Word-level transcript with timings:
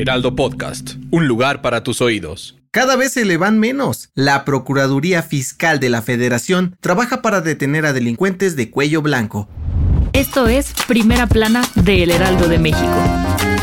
Heraldo 0.00 0.36
Podcast, 0.36 0.92
un 1.10 1.26
lugar 1.26 1.60
para 1.60 1.82
tus 1.82 2.00
oídos. 2.00 2.56
Cada 2.70 2.94
vez 2.94 3.14
se 3.14 3.24
le 3.24 3.36
van 3.36 3.58
menos. 3.58 4.10
La 4.14 4.44
Procuraduría 4.44 5.24
Fiscal 5.24 5.80
de 5.80 5.90
la 5.90 6.02
Federación 6.02 6.76
trabaja 6.80 7.20
para 7.20 7.40
detener 7.40 7.84
a 7.84 7.92
delincuentes 7.92 8.54
de 8.54 8.70
cuello 8.70 9.02
blanco. 9.02 9.48
Esto 10.12 10.46
es 10.46 10.72
Primera 10.86 11.26
Plana 11.26 11.62
de 11.74 12.04
El 12.04 12.12
Heraldo 12.12 12.46
de 12.46 12.60
México. 12.60 13.57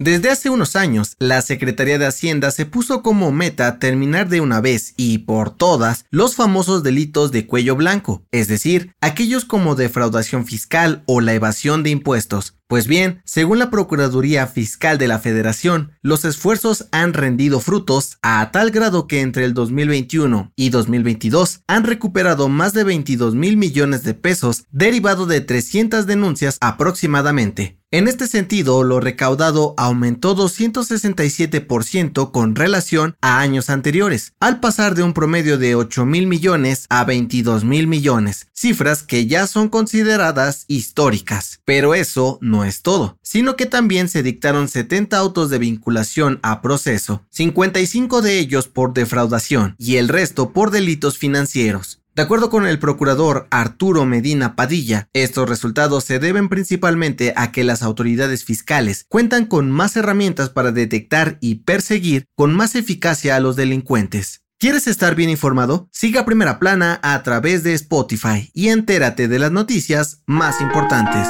Desde 0.00 0.30
hace 0.30 0.48
unos 0.48 0.76
años, 0.76 1.16
la 1.18 1.42
Secretaría 1.42 1.98
de 1.98 2.06
Hacienda 2.06 2.52
se 2.52 2.66
puso 2.66 3.02
como 3.02 3.32
meta 3.32 3.80
terminar 3.80 4.28
de 4.28 4.40
una 4.40 4.60
vez 4.60 4.94
y 4.96 5.18
por 5.18 5.50
todas 5.50 6.04
los 6.10 6.36
famosos 6.36 6.84
delitos 6.84 7.32
de 7.32 7.48
cuello 7.48 7.74
blanco, 7.74 8.22
es 8.30 8.46
decir, 8.46 8.94
aquellos 9.00 9.44
como 9.44 9.74
defraudación 9.74 10.46
fiscal 10.46 11.02
o 11.06 11.20
la 11.20 11.34
evasión 11.34 11.82
de 11.82 11.90
impuestos. 11.90 12.54
Pues 12.68 12.86
bien, 12.86 13.22
según 13.24 13.58
la 13.58 13.70
Procuraduría 13.70 14.46
Fiscal 14.46 14.98
de 14.98 15.08
la 15.08 15.18
Federación, 15.18 15.92
los 16.00 16.24
esfuerzos 16.24 16.86
han 16.92 17.12
rendido 17.12 17.58
frutos 17.58 18.18
a 18.22 18.52
tal 18.52 18.70
grado 18.70 19.08
que 19.08 19.20
entre 19.20 19.46
el 19.46 19.54
2021 19.54 20.52
y 20.54 20.70
2022 20.70 21.62
han 21.66 21.82
recuperado 21.82 22.48
más 22.48 22.72
de 22.72 22.84
22 22.84 23.34
mil 23.34 23.56
millones 23.56 24.04
de 24.04 24.14
pesos 24.14 24.64
derivado 24.70 25.26
de 25.26 25.40
300 25.40 26.06
denuncias 26.06 26.58
aproximadamente. 26.60 27.77
En 27.90 28.06
este 28.06 28.26
sentido, 28.26 28.82
lo 28.82 29.00
recaudado 29.00 29.72
aumentó 29.78 30.36
267% 30.36 32.30
con 32.32 32.54
relación 32.54 33.16
a 33.22 33.40
años 33.40 33.70
anteriores, 33.70 34.34
al 34.40 34.60
pasar 34.60 34.94
de 34.94 35.02
un 35.02 35.14
promedio 35.14 35.56
de 35.56 35.74
8 35.74 36.04
mil 36.04 36.26
millones 36.26 36.84
a 36.90 37.04
22 37.04 37.64
mil 37.64 37.86
millones, 37.86 38.48
cifras 38.52 39.02
que 39.02 39.26
ya 39.26 39.46
son 39.46 39.70
consideradas 39.70 40.66
históricas. 40.68 41.62
Pero 41.64 41.94
eso 41.94 42.38
no 42.42 42.66
es 42.66 42.82
todo, 42.82 43.16
sino 43.22 43.56
que 43.56 43.64
también 43.64 44.10
se 44.10 44.22
dictaron 44.22 44.68
70 44.68 45.16
autos 45.16 45.48
de 45.48 45.56
vinculación 45.56 46.40
a 46.42 46.60
proceso, 46.60 47.24
55 47.30 48.20
de 48.20 48.38
ellos 48.38 48.68
por 48.68 48.92
defraudación 48.92 49.76
y 49.78 49.96
el 49.96 50.08
resto 50.08 50.52
por 50.52 50.70
delitos 50.70 51.16
financieros. 51.16 52.02
De 52.18 52.24
acuerdo 52.24 52.50
con 52.50 52.66
el 52.66 52.80
procurador 52.80 53.46
Arturo 53.52 54.04
Medina 54.04 54.56
Padilla, 54.56 55.08
estos 55.12 55.48
resultados 55.48 56.02
se 56.02 56.18
deben 56.18 56.48
principalmente 56.48 57.32
a 57.36 57.52
que 57.52 57.62
las 57.62 57.80
autoridades 57.84 58.44
fiscales 58.44 59.06
cuentan 59.08 59.46
con 59.46 59.70
más 59.70 59.96
herramientas 59.96 60.50
para 60.50 60.72
detectar 60.72 61.38
y 61.40 61.60
perseguir 61.60 62.24
con 62.34 62.56
más 62.56 62.74
eficacia 62.74 63.36
a 63.36 63.40
los 63.40 63.54
delincuentes. 63.54 64.42
¿Quieres 64.58 64.88
estar 64.88 65.14
bien 65.14 65.30
informado? 65.30 65.88
Siga 65.92 66.24
Primera 66.24 66.58
Plana 66.58 66.98
a 67.04 67.22
través 67.22 67.62
de 67.62 67.74
Spotify 67.74 68.50
y 68.52 68.70
entérate 68.70 69.28
de 69.28 69.38
las 69.38 69.52
noticias 69.52 70.24
más 70.26 70.60
importantes. 70.60 71.28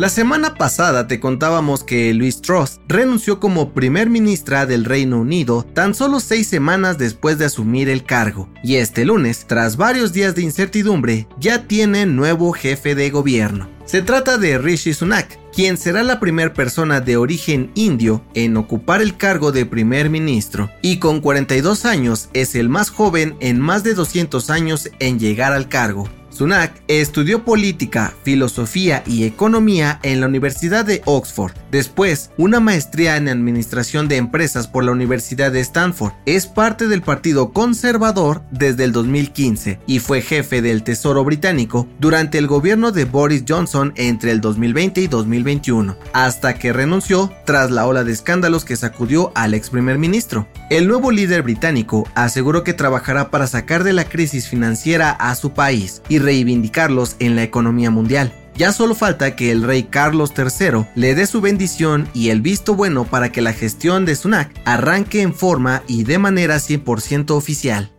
La 0.00 0.08
semana 0.08 0.54
pasada 0.54 1.06
te 1.06 1.20
contábamos 1.20 1.84
que 1.84 2.14
Luis 2.14 2.40
Truss 2.40 2.80
renunció 2.88 3.38
como 3.38 3.74
primer 3.74 4.08
ministra 4.08 4.64
del 4.64 4.86
Reino 4.86 5.20
Unido 5.20 5.62
tan 5.74 5.94
solo 5.94 6.20
seis 6.20 6.46
semanas 6.46 6.96
después 6.96 7.36
de 7.36 7.44
asumir 7.44 7.90
el 7.90 8.04
cargo, 8.04 8.48
y 8.62 8.76
este 8.76 9.04
lunes, 9.04 9.44
tras 9.46 9.76
varios 9.76 10.14
días 10.14 10.34
de 10.34 10.40
incertidumbre, 10.40 11.28
ya 11.38 11.66
tiene 11.66 12.06
nuevo 12.06 12.52
jefe 12.52 12.94
de 12.94 13.10
gobierno. 13.10 13.68
Se 13.84 14.00
trata 14.00 14.38
de 14.38 14.56
Rishi 14.56 14.94
Sunak, 14.94 15.38
quien 15.52 15.76
será 15.76 16.02
la 16.02 16.18
primera 16.18 16.54
persona 16.54 17.02
de 17.02 17.18
origen 17.18 17.70
indio 17.74 18.24
en 18.32 18.56
ocupar 18.56 19.02
el 19.02 19.18
cargo 19.18 19.52
de 19.52 19.66
primer 19.66 20.08
ministro, 20.08 20.70
y 20.80 20.96
con 20.96 21.20
42 21.20 21.84
años 21.84 22.30
es 22.32 22.54
el 22.54 22.70
más 22.70 22.88
joven 22.88 23.36
en 23.40 23.60
más 23.60 23.84
de 23.84 23.92
200 23.92 24.48
años 24.48 24.88
en 24.98 25.18
llegar 25.18 25.52
al 25.52 25.68
cargo. 25.68 26.08
Sunak 26.30 26.82
estudió 26.88 27.44
política, 27.44 28.14
filosofía 28.22 29.02
y 29.06 29.24
economía 29.24 29.98
en 30.02 30.20
la 30.20 30.26
Universidad 30.26 30.84
de 30.84 31.02
Oxford. 31.04 31.52
Después, 31.70 32.30
una 32.38 32.60
maestría 32.60 33.16
en 33.16 33.28
administración 33.28 34.08
de 34.08 34.16
empresas 34.16 34.66
por 34.68 34.84
la 34.84 34.92
Universidad 34.92 35.52
de 35.52 35.60
Stanford. 35.60 36.12
Es 36.26 36.46
parte 36.46 36.88
del 36.88 37.02
Partido 37.02 37.52
Conservador 37.52 38.42
desde 38.50 38.84
el 38.84 38.92
2015 38.92 39.80
y 39.86 39.98
fue 39.98 40.22
jefe 40.22 40.62
del 40.62 40.82
Tesoro 40.82 41.24
británico 41.24 41.88
durante 41.98 42.38
el 42.38 42.46
gobierno 42.46 42.92
de 42.92 43.04
Boris 43.04 43.44
Johnson 43.46 43.92
entre 43.96 44.30
el 44.30 44.40
2020 44.40 45.00
y 45.00 45.06
2021, 45.08 45.96
hasta 46.12 46.54
que 46.54 46.72
renunció 46.72 47.32
tras 47.44 47.70
la 47.70 47.86
ola 47.86 48.04
de 48.04 48.12
escándalos 48.12 48.64
que 48.64 48.76
sacudió 48.76 49.32
al 49.34 49.54
ex 49.54 49.70
primer 49.70 49.98
ministro. 49.98 50.46
El 50.70 50.86
nuevo 50.86 51.10
líder 51.10 51.42
británico 51.42 52.08
aseguró 52.14 52.62
que 52.62 52.74
trabajará 52.74 53.30
para 53.30 53.46
sacar 53.46 53.84
de 53.84 53.92
la 53.92 54.04
crisis 54.04 54.48
financiera 54.48 55.10
a 55.10 55.34
su 55.34 55.52
país 55.52 56.02
y 56.08 56.19
reivindicarlos 56.20 57.16
en 57.18 57.34
la 57.34 57.42
economía 57.42 57.90
mundial. 57.90 58.32
Ya 58.54 58.72
solo 58.72 58.94
falta 58.94 59.36
que 59.36 59.50
el 59.50 59.62
rey 59.62 59.84
Carlos 59.84 60.32
III 60.36 60.86
le 60.94 61.14
dé 61.14 61.26
su 61.26 61.40
bendición 61.40 62.08
y 62.14 62.28
el 62.28 62.40
visto 62.40 62.74
bueno 62.74 63.04
para 63.04 63.32
que 63.32 63.40
la 63.40 63.52
gestión 63.52 64.04
de 64.04 64.14
Sunak 64.14 64.52
arranque 64.64 65.22
en 65.22 65.34
forma 65.34 65.82
y 65.86 66.04
de 66.04 66.18
manera 66.18 66.56
100% 66.56 67.30
oficial. 67.30 67.90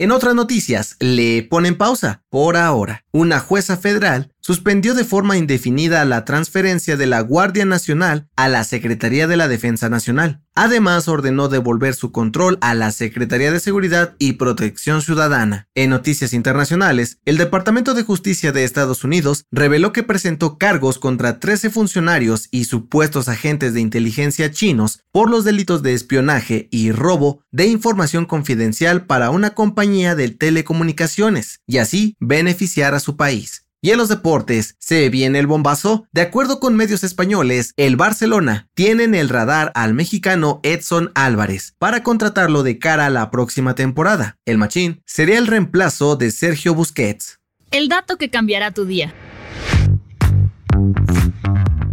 En 0.00 0.12
otras 0.12 0.36
noticias, 0.36 0.96
le 1.00 1.42
ponen 1.42 1.76
pausa, 1.76 2.22
por 2.30 2.56
ahora. 2.56 3.04
Una 3.12 3.40
jueza 3.40 3.76
federal 3.76 4.32
suspendió 4.40 4.94
de 4.94 5.04
forma 5.04 5.36
indefinida 5.36 6.04
la 6.06 6.24
transferencia 6.24 6.96
de 6.96 7.06
la 7.06 7.20
Guardia 7.20 7.66
Nacional 7.66 8.28
a 8.34 8.48
la 8.48 8.64
Secretaría 8.64 9.26
de 9.26 9.36
la 9.36 9.46
Defensa 9.46 9.90
Nacional. 9.90 10.42
Además, 10.54 11.06
ordenó 11.06 11.48
devolver 11.48 11.94
su 11.94 12.12
control 12.12 12.58
a 12.62 12.74
la 12.74 12.90
Secretaría 12.90 13.52
de 13.52 13.60
Seguridad 13.60 14.16
y 14.18 14.32
Protección 14.32 15.02
Ciudadana. 15.02 15.68
En 15.74 15.90
noticias 15.90 16.32
internacionales, 16.32 17.18
el 17.26 17.36
Departamento 17.36 17.94
de 17.94 18.02
Justicia 18.02 18.50
de 18.50 18.64
Estados 18.64 19.04
Unidos 19.04 19.44
reveló 19.52 19.92
que 19.92 20.02
presentó 20.02 20.58
cargos 20.58 20.98
contra 20.98 21.38
13 21.38 21.70
funcionarios 21.70 22.48
y 22.50 22.64
supuestos 22.64 23.28
agentes 23.28 23.74
de 23.74 23.80
inteligencia 23.80 24.50
chinos 24.50 25.04
por 25.12 25.30
los 25.30 25.44
delitos 25.44 25.82
de 25.82 25.94
espionaje 25.94 26.68
y 26.72 26.90
robo 26.90 27.44
de 27.52 27.66
información 27.66 28.24
confidencial 28.24 29.06
para 29.06 29.30
una 29.30 29.50
compañía 29.50 30.14
de 30.14 30.30
telecomunicaciones, 30.30 31.60
y 31.66 31.78
así 31.78 32.16
beneficiar 32.20 32.94
a 32.94 33.00
su 33.00 33.16
país. 33.16 33.64
Y 33.80 33.90
en 33.90 33.98
los 33.98 34.08
deportes, 34.08 34.74
¿se 34.80 35.08
viene 35.08 35.38
el 35.38 35.46
bombazo? 35.46 36.08
De 36.10 36.20
acuerdo 36.20 36.58
con 36.58 36.74
medios 36.74 37.04
españoles, 37.04 37.74
el 37.76 37.94
Barcelona 37.94 38.68
tiene 38.74 39.04
en 39.04 39.14
el 39.14 39.28
radar 39.28 39.70
al 39.76 39.94
mexicano 39.94 40.58
Edson 40.64 41.12
Álvarez 41.14 41.74
para 41.78 42.02
contratarlo 42.02 42.64
de 42.64 42.80
cara 42.80 43.06
a 43.06 43.10
la 43.10 43.30
próxima 43.30 43.76
temporada. 43.76 44.36
El 44.44 44.58
machín 44.58 45.00
sería 45.06 45.38
el 45.38 45.46
reemplazo 45.46 46.16
de 46.16 46.32
Sergio 46.32 46.74
Busquets. 46.74 47.38
El 47.70 47.88
dato 47.88 48.16
que 48.16 48.30
cambiará 48.30 48.72
tu 48.72 48.84
día. 48.84 49.14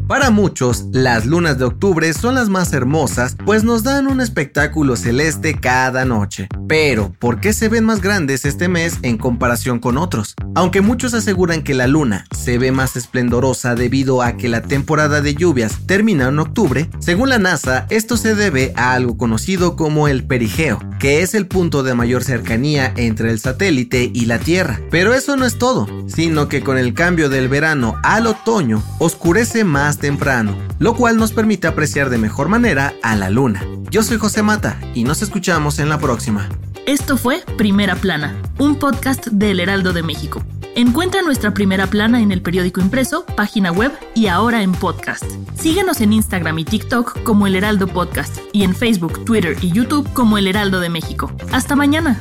Para 0.07 0.29
muchos, 0.29 0.85
las 0.91 1.25
lunas 1.25 1.57
de 1.57 1.65
octubre 1.65 2.13
son 2.13 2.35
las 2.35 2.47
más 2.47 2.73
hermosas, 2.73 3.35
pues 3.43 3.63
nos 3.63 3.81
dan 3.81 4.05
un 4.05 4.21
espectáculo 4.21 4.95
celeste 4.97 5.55
cada 5.59 6.05
noche. 6.05 6.47
Pero, 6.67 7.11
¿por 7.17 7.39
qué 7.39 7.53
se 7.53 7.69
ven 7.69 7.85
más 7.85 8.01
grandes 8.01 8.45
este 8.45 8.67
mes 8.67 8.99
en 9.01 9.17
comparación 9.17 9.79
con 9.79 9.97
otros? 9.97 10.35
Aunque 10.53 10.81
muchos 10.81 11.15
aseguran 11.15 11.63
que 11.63 11.73
la 11.73 11.87
luna 11.87 12.25
se 12.37 12.59
ve 12.59 12.71
más 12.71 12.95
esplendorosa 12.95 13.73
debido 13.73 14.21
a 14.21 14.37
que 14.37 14.47
la 14.47 14.61
temporada 14.61 15.21
de 15.21 15.33
lluvias 15.33 15.87
termina 15.87 16.27
en 16.27 16.37
octubre, 16.37 16.87
según 16.99 17.29
la 17.29 17.39
NASA, 17.39 17.87
esto 17.89 18.15
se 18.15 18.35
debe 18.35 18.73
a 18.75 18.93
algo 18.93 19.17
conocido 19.17 19.75
como 19.75 20.07
el 20.07 20.23
perigeo, 20.23 20.77
que 20.99 21.23
es 21.23 21.33
el 21.33 21.47
punto 21.47 21.81
de 21.81 21.95
mayor 21.95 22.23
cercanía 22.23 22.93
entre 22.95 23.31
el 23.31 23.39
satélite 23.39 24.11
y 24.13 24.25
la 24.25 24.37
Tierra. 24.37 24.79
Pero 24.91 25.15
eso 25.15 25.35
no 25.35 25.45
es 25.45 25.57
todo, 25.57 25.87
sino 26.07 26.47
que 26.47 26.61
con 26.61 26.77
el 26.77 26.93
cambio 26.93 27.27
del 27.27 27.47
verano 27.47 27.95
al 28.03 28.27
otoño, 28.27 28.83
oscurece 28.99 29.63
más 29.63 29.94
temprano, 29.97 30.57
lo 30.79 30.95
cual 30.95 31.17
nos 31.17 31.31
permite 31.31 31.67
apreciar 31.67 32.09
de 32.09 32.17
mejor 32.17 32.49
manera 32.49 32.93
a 33.03 33.15
la 33.15 33.29
luna. 33.29 33.63
Yo 33.91 34.03
soy 34.03 34.17
José 34.17 34.43
Mata 34.43 34.79
y 34.93 35.03
nos 35.03 35.21
escuchamos 35.21 35.79
en 35.79 35.89
la 35.89 35.99
próxima. 35.99 36.49
Esto 36.85 37.17
fue 37.17 37.43
Primera 37.57 37.95
Plana, 37.95 38.35
un 38.59 38.75
podcast 38.75 39.27
del 39.27 39.59
Heraldo 39.59 39.93
de 39.93 40.03
México. 40.03 40.43
Encuentra 40.75 41.21
nuestra 41.21 41.53
primera 41.53 41.87
plana 41.87 42.21
en 42.21 42.31
el 42.31 42.41
periódico 42.41 42.81
impreso, 42.81 43.25
página 43.25 43.71
web 43.71 43.93
y 44.13 44.27
ahora 44.27 44.61
en 44.61 44.73
podcast. 44.73 45.23
Síguenos 45.57 46.01
en 46.01 46.11
Instagram 46.11 46.59
y 46.59 46.65
TikTok 46.65 47.23
como 47.23 47.47
El 47.47 47.55
Heraldo 47.55 47.87
Podcast 47.87 48.37
y 48.51 48.63
en 48.63 48.75
Facebook, 48.75 49.23
Twitter 49.23 49.57
y 49.61 49.71
YouTube 49.71 50.11
como 50.13 50.37
El 50.37 50.47
Heraldo 50.47 50.81
de 50.81 50.89
México. 50.89 51.31
Hasta 51.51 51.75
mañana. 51.75 52.19